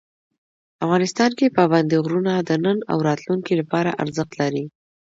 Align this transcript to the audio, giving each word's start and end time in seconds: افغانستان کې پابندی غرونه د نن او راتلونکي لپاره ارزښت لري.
افغانستان 0.85 1.31
کې 1.37 1.53
پابندی 1.57 1.97
غرونه 2.05 2.33
د 2.47 2.51
نن 2.63 2.77
او 2.91 2.97
راتلونکي 3.07 3.53
لپاره 3.61 3.97
ارزښت 4.03 4.31
لري. 4.41 4.65